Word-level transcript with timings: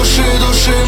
души, 0.00 0.22
души. 0.40 0.79